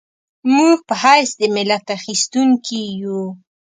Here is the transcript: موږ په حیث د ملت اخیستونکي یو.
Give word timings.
موږ 0.55 0.77
په 0.87 0.95
حیث 1.03 1.29
د 1.39 1.41
ملت 1.55 1.85
اخیستونکي 1.97 2.81
یو. 3.01 3.19